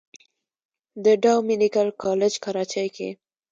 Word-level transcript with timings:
د 1.03 1.05
ډاؤ 1.23 1.39
ميديکل 1.49 1.87
کالج 2.03 2.33
کراچۍ 2.43 2.87
کښې 2.95 3.09